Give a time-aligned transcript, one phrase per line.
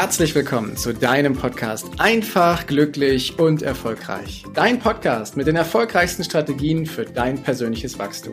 [0.00, 4.44] herzlich willkommen zu deinem Podcast Einfach, glücklich und erfolgreich.
[4.54, 8.32] Dein Podcast mit den erfolgreichsten Strategien für dein persönliches Wachstum.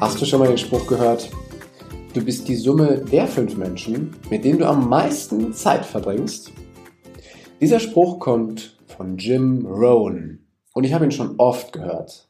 [0.00, 1.28] Hast du schon mal den Spruch gehört?
[2.14, 6.52] Du bist die Summe der fünf Menschen, mit denen du am meisten Zeit verbringst.
[7.60, 10.41] Dieser Spruch kommt von Jim Rohn.
[10.74, 12.28] Und ich habe ihn schon oft gehört.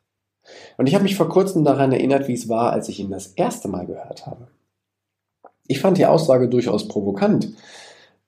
[0.77, 3.29] Und ich habe mich vor kurzem daran erinnert, wie es war, als ich ihn das
[3.29, 4.49] erste Mal gehört habe.
[5.67, 7.55] Ich fand die Aussage durchaus provokant.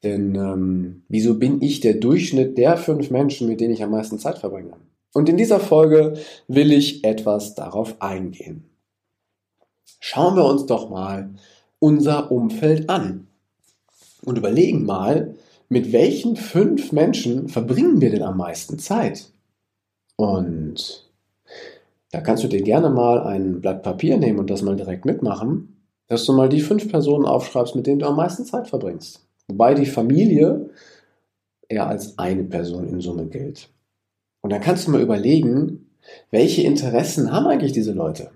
[0.02, 4.18] Denn ähm, wieso bin ich der Durchschnitt der fünf Menschen, mit denen ich am meisten
[4.18, 4.74] Zeit verbringe?
[5.12, 6.14] Und in dieser Folge
[6.48, 8.68] will ich etwas darauf eingehen.
[10.00, 11.30] Schauen wir uns doch mal
[11.78, 13.28] unser Umfeld an
[14.24, 15.34] und überlegen mal,
[15.68, 19.33] mit welchen fünf Menschen verbringen wir denn am meisten Zeit?
[20.16, 21.10] Und
[22.10, 25.82] da kannst du dir gerne mal ein Blatt Papier nehmen und das mal direkt mitmachen,
[26.06, 29.26] dass du mal die fünf Personen aufschreibst, mit denen du am meisten Zeit verbringst.
[29.48, 30.70] Wobei die Familie
[31.68, 33.68] eher als eine Person in Summe gilt.
[34.42, 35.90] Und dann kannst du mal überlegen,
[36.30, 38.30] welche Interessen haben eigentlich diese Leute?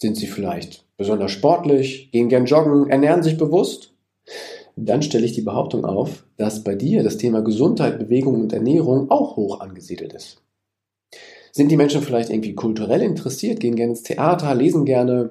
[0.00, 3.92] Sind sie vielleicht besonders sportlich, gehen gern joggen, ernähren sich bewusst?
[4.76, 9.10] Dann stelle ich die Behauptung auf, dass bei dir das Thema Gesundheit, Bewegung und Ernährung
[9.10, 10.40] auch hoch angesiedelt ist.
[11.58, 15.30] Sind die Menschen vielleicht irgendwie kulturell interessiert, gehen gerne ins Theater, lesen gerne,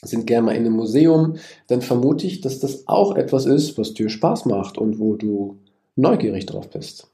[0.00, 3.94] sind gerne mal in einem Museum, dann vermute ich, dass das auch etwas ist, was
[3.94, 5.58] dir Spaß macht und wo du
[5.96, 7.08] neugierig drauf bist.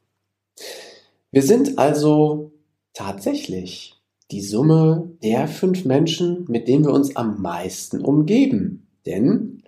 [1.33, 2.53] Wir sind also
[2.93, 3.95] tatsächlich
[4.31, 8.87] die Summe der fünf Menschen, mit denen wir uns am meisten umgeben.
[9.07, 9.62] Denn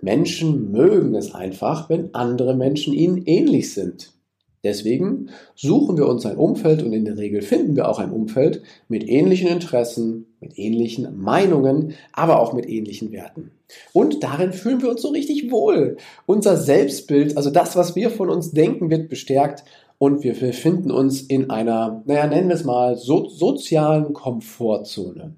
[0.00, 4.17] Menschen mögen es einfach, wenn andere Menschen ihnen ähnlich sind.
[4.64, 8.62] Deswegen suchen wir uns ein Umfeld und in der Regel finden wir auch ein Umfeld
[8.88, 13.52] mit ähnlichen Interessen, mit ähnlichen Meinungen, aber auch mit ähnlichen Werten.
[13.92, 15.96] Und darin fühlen wir uns so richtig wohl.
[16.26, 19.64] Unser Selbstbild, also das, was wir von uns denken, wird bestärkt
[19.98, 25.34] und wir befinden uns in einer, naja, nennen wir es mal, so, sozialen Komfortzone.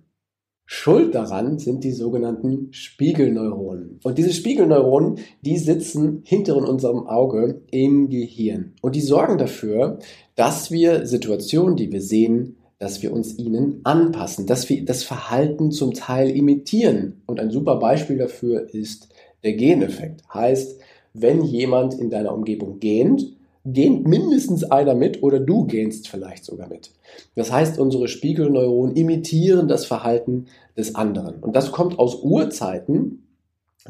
[0.73, 3.99] Schuld daran sind die sogenannten Spiegelneuronen.
[4.05, 8.75] Und diese Spiegelneuronen, die sitzen hinter in unserem Auge im Gehirn.
[8.81, 9.99] Und die sorgen dafür,
[10.37, 15.73] dass wir Situationen, die wir sehen, dass wir uns ihnen anpassen, dass wir das Verhalten
[15.73, 17.21] zum Teil imitieren.
[17.27, 19.09] Und ein super Beispiel dafür ist
[19.43, 20.23] der Geneffekt.
[20.33, 20.79] Heißt,
[21.13, 26.69] wenn jemand in deiner Umgebung gähnt, gähnt mindestens einer mit oder du gähnst vielleicht sogar
[26.69, 26.91] mit.
[27.35, 31.37] Das heißt, unsere Spiegelneuronen imitieren das Verhalten des anderen.
[31.37, 33.27] Und das kommt aus Urzeiten,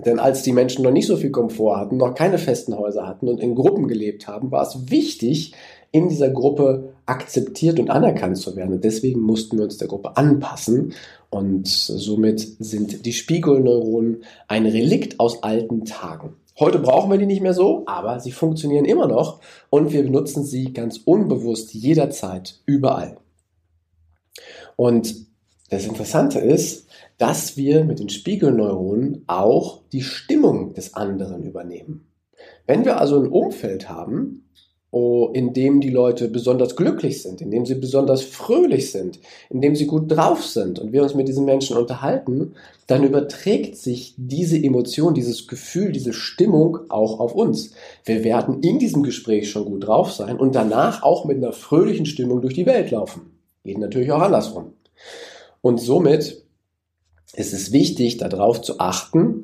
[0.05, 3.29] denn als die Menschen noch nicht so viel Komfort hatten, noch keine festen Häuser hatten
[3.29, 5.53] und in Gruppen gelebt haben, war es wichtig,
[5.93, 8.75] in dieser Gruppe akzeptiert und anerkannt zu werden.
[8.75, 10.93] Und deswegen mussten wir uns der Gruppe anpassen.
[11.31, 16.37] Und somit sind die Spiegelneuronen ein Relikt aus alten Tagen.
[16.61, 19.41] Heute brauchen wir die nicht mehr so, aber sie funktionieren immer noch
[19.71, 23.17] und wir benutzen sie ganz unbewusst jederzeit, überall.
[24.77, 25.15] Und
[25.71, 32.07] das Interessante ist, dass wir mit den Spiegelneuronen auch die Stimmung des anderen übernehmen.
[32.67, 34.51] Wenn wir also ein Umfeld haben,
[34.93, 39.61] Oh, in dem die Leute besonders glücklich sind, in dem sie besonders fröhlich sind, in
[39.61, 42.55] dem sie gut drauf sind und wir uns mit diesen Menschen unterhalten,
[42.89, 47.71] dann überträgt sich diese Emotion, dieses Gefühl, diese Stimmung auch auf uns.
[48.05, 52.07] Wir werden in diesem Gespräch schon gut drauf sein und danach auch mit einer fröhlichen
[52.07, 53.31] Stimmung durch die Welt laufen.
[53.63, 54.73] Geht natürlich auch andersrum.
[55.61, 56.43] Und somit
[57.35, 59.40] ist es wichtig, darauf zu achten,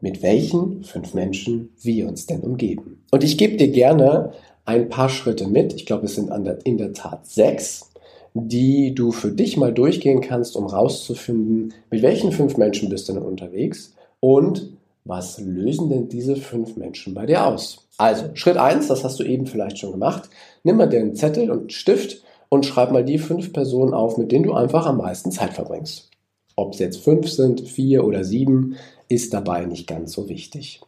[0.00, 3.02] mit welchen fünf Menschen wir uns denn umgeben.
[3.10, 4.32] Und ich gebe dir gerne
[4.64, 5.74] ein paar Schritte mit.
[5.74, 6.30] Ich glaube, es sind
[6.64, 7.90] in der Tat sechs,
[8.34, 13.12] die du für dich mal durchgehen kannst, um rauszufinden, mit welchen fünf Menschen bist du
[13.12, 14.74] denn unterwegs und
[15.04, 17.86] was lösen denn diese fünf Menschen bei dir aus?
[17.98, 20.30] Also, Schritt eins, das hast du eben vielleicht schon gemacht.
[20.62, 24.44] Nimm mal den Zettel und Stift und schreib mal die fünf Personen auf, mit denen
[24.44, 26.10] du einfach am meisten Zeit verbringst.
[26.56, 28.76] Ob es jetzt fünf sind, vier oder sieben,
[29.08, 30.80] ist dabei nicht ganz so wichtig.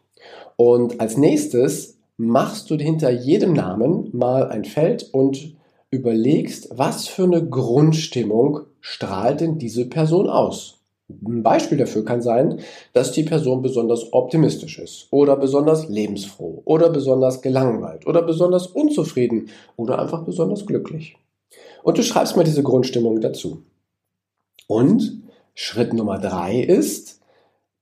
[0.57, 5.57] Und als nächstes machst du hinter jedem Namen mal ein Feld und
[5.91, 10.77] überlegst, was für eine Grundstimmung strahlt denn diese Person aus.
[11.09, 12.61] Ein Beispiel dafür kann sein,
[12.93, 19.51] dass die Person besonders optimistisch ist oder besonders lebensfroh oder besonders gelangweilt oder besonders unzufrieden
[19.77, 21.17] oder einfach besonders glücklich.
[21.85, 23.63] Und du schreibst mal diese Grundstimmung dazu.
[24.67, 25.23] Und
[25.55, 27.21] Schritt Nummer drei ist,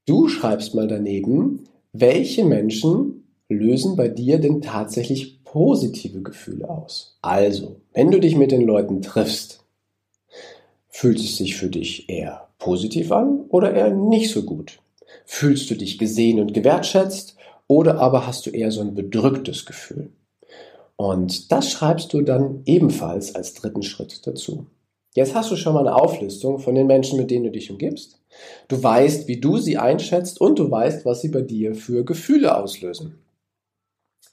[0.07, 7.19] du schreibst mal daneben, welche Menschen lösen bei dir denn tatsächlich positive Gefühle aus.
[7.23, 9.65] Also, wenn du dich mit den Leuten triffst,
[10.97, 14.79] Fühlt es sich für dich eher positiv an oder eher nicht so gut?
[15.27, 17.35] Fühlst du dich gesehen und gewertschätzt
[17.67, 20.13] oder aber hast du eher so ein bedrücktes Gefühl?
[20.95, 24.67] Und das schreibst du dann ebenfalls als dritten Schritt dazu.
[25.15, 28.21] Jetzt hast du schon mal eine Auflistung von den Menschen, mit denen du dich umgibst.
[28.69, 32.57] Du weißt, wie du sie einschätzt und du weißt, was sie bei dir für Gefühle
[32.57, 33.19] auslösen.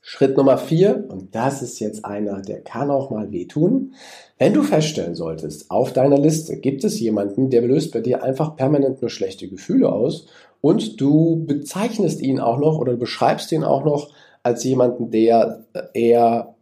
[0.04, 3.94] Schritt Nummer vier, und das ist jetzt einer, der kann auch mal wehtun.
[4.40, 8.56] Wenn du feststellen solltest, auf deiner Liste gibt es jemanden, der löst bei dir einfach
[8.56, 10.26] permanent nur schlechte Gefühle aus
[10.60, 14.12] und du bezeichnest ihn auch noch oder beschreibst ihn auch noch
[14.42, 16.56] als jemanden, der eher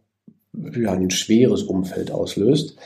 [0.52, 2.76] ja, ein schweres Umfeld auslöst,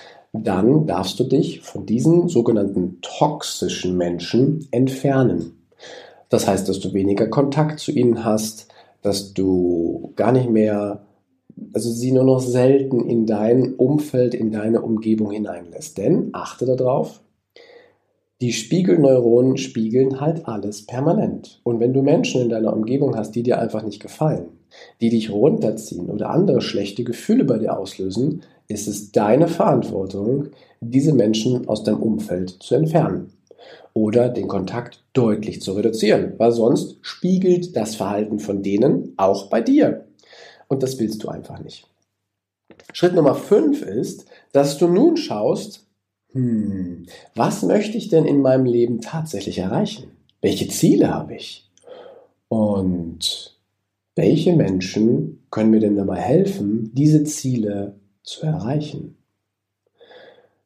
[0.42, 5.52] dann darfst du dich von diesen sogenannten toxischen Menschen entfernen.
[6.28, 8.66] Das heißt, dass du weniger Kontakt zu ihnen hast,
[9.02, 11.06] dass du gar nicht mehr,
[11.72, 15.98] also sie nur noch selten in dein Umfeld, in deine Umgebung hineinlässt.
[15.98, 17.20] Denn achte darauf,
[18.40, 21.60] die Spiegelneuronen spiegeln halt alles permanent.
[21.62, 24.46] Und wenn du Menschen in deiner Umgebung hast, die dir einfach nicht gefallen,
[25.00, 30.48] die dich runterziehen oder andere schlechte Gefühle bei dir auslösen, ist es deine Verantwortung,
[30.80, 33.32] diese Menschen aus deinem Umfeld zu entfernen
[33.92, 39.60] oder den Kontakt deutlich zu reduzieren, weil sonst spiegelt das Verhalten von denen auch bei
[39.60, 40.06] dir.
[40.68, 41.86] Und das willst du einfach nicht.
[42.92, 45.86] Schritt Nummer 5 ist, dass du nun schaust,
[46.32, 50.10] hm, was möchte ich denn in meinem Leben tatsächlich erreichen?
[50.40, 51.70] Welche Ziele habe ich?
[52.48, 53.58] Und
[54.16, 57.94] welche Menschen können mir denn dabei helfen, diese Ziele
[58.24, 59.16] zu erreichen?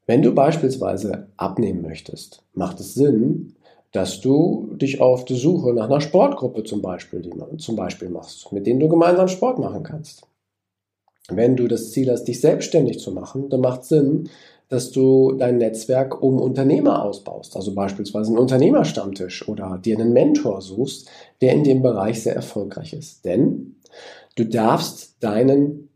[0.06, 3.56] Wenn du beispielsweise abnehmen möchtest, macht es Sinn,
[3.92, 8.08] dass du dich auf die Suche nach einer Sportgruppe zum Beispiel, die man, zum Beispiel
[8.08, 10.22] machst, mit denen du gemeinsam Sport machen kannst.
[11.28, 14.30] Wenn du das Ziel hast, dich selbstständig zu machen, dann macht es Sinn,
[14.68, 20.60] dass du dein Netzwerk um Unternehmer ausbaust, also beispielsweise einen Unternehmerstammtisch oder dir einen Mentor
[20.60, 21.08] suchst,
[21.40, 23.24] der in dem Bereich sehr erfolgreich ist.
[23.24, 23.76] Denn
[24.36, 25.87] du darfst deinen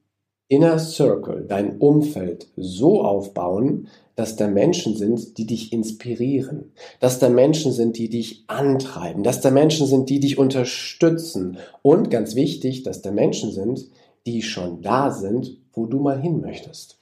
[0.53, 7.31] Inner Circle, dein Umfeld so aufbauen, dass da Menschen sind, die dich inspirieren, dass da
[7.31, 12.83] Menschen sind, die dich antreiben, dass da Menschen sind, die dich unterstützen und ganz wichtig,
[12.83, 13.87] dass da Menschen sind,
[14.27, 16.99] die schon da sind, wo du mal hin möchtest.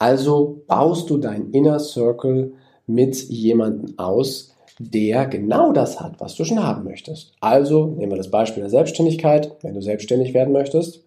[0.00, 2.54] Also baust du dein Inner Circle
[2.88, 7.34] mit jemandem aus, der genau das hat, was du schon haben möchtest.
[7.40, 9.56] Also nehmen wir das Beispiel der Selbstständigkeit.
[9.62, 11.04] Wenn du selbstständig werden möchtest,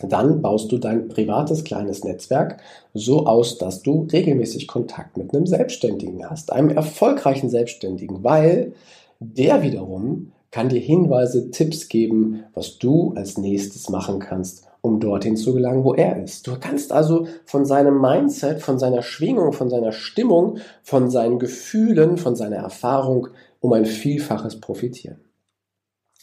[0.00, 2.58] dann baust du dein privates kleines Netzwerk
[2.94, 8.72] so aus, dass du regelmäßig Kontakt mit einem Selbstständigen hast, einem erfolgreichen Selbstständigen, weil
[9.18, 15.36] der wiederum kann dir Hinweise, Tipps geben, was du als nächstes machen kannst, um dorthin
[15.36, 16.46] zu gelangen, wo er ist.
[16.46, 22.16] Du kannst also von seinem Mindset, von seiner Schwingung, von seiner Stimmung, von seinen Gefühlen,
[22.16, 23.28] von seiner Erfahrung
[23.60, 25.18] um ein Vielfaches profitieren.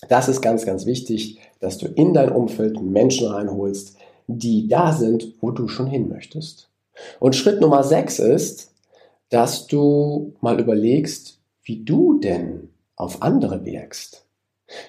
[0.09, 3.97] Das ist ganz, ganz wichtig, dass du in dein Umfeld Menschen reinholst,
[4.27, 6.69] die da sind, wo du schon hin möchtest.
[7.19, 8.73] Und Schritt Nummer sechs ist,
[9.29, 14.25] dass du mal überlegst, wie du denn auf andere wirkst.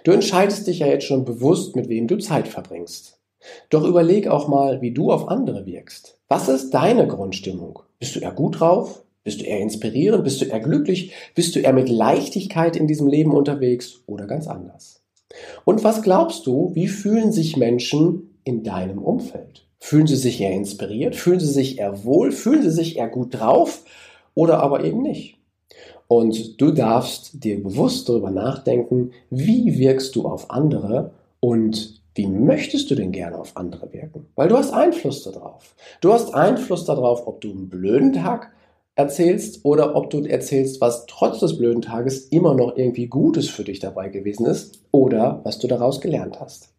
[0.04, 3.18] Du entscheidest dich ja jetzt schon bewusst, mit wem du Zeit verbringst.
[3.70, 6.18] Doch überleg auch mal, wie du auf andere wirkst.
[6.28, 7.80] Was ist deine Grundstimmung?
[7.98, 9.02] Bist du eher gut drauf?
[9.22, 10.24] Bist du eher inspirierend?
[10.24, 11.12] Bist du eher glücklich?
[11.34, 15.02] Bist du eher mit Leichtigkeit in diesem Leben unterwegs oder ganz anders?
[15.64, 19.66] Und was glaubst du, wie fühlen sich Menschen in deinem Umfeld?
[19.78, 21.16] Fühlen sie sich eher inspiriert?
[21.16, 22.32] Fühlen sie sich eher wohl?
[22.32, 23.84] Fühlen sie sich eher gut drauf?
[24.34, 25.36] Oder aber eben nicht?
[26.08, 32.90] Und du darfst dir bewusst darüber nachdenken, wie wirkst du auf andere und wie möchtest
[32.90, 34.26] du denn gerne auf andere wirken?
[34.36, 35.74] Weil du hast Einfluss darauf.
[36.00, 38.52] Du hast Einfluss darauf, ob du einen blöden Tag
[38.96, 43.62] erzählst oder ob du erzählst, was trotz des blöden Tages immer noch irgendwie Gutes für
[43.62, 46.70] dich dabei gewesen ist oder was du daraus gelernt hast.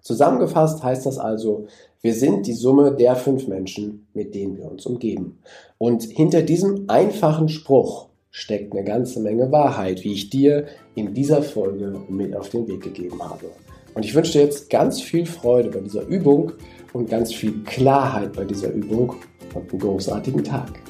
[0.00, 1.66] Zusammengefasst heißt das also,
[2.00, 5.38] wir sind die Summe der fünf Menschen, mit denen wir uns umgeben.
[5.76, 11.42] Und hinter diesem einfachen Spruch steckt eine ganze Menge Wahrheit, wie ich dir in dieser
[11.42, 13.46] Folge mit auf den Weg gegeben habe.
[13.94, 16.52] Und ich wünsche dir jetzt ganz viel Freude bei dieser Übung
[16.94, 19.16] und ganz viel Klarheit bei dieser Übung
[19.54, 20.89] und einen großartigen Tag.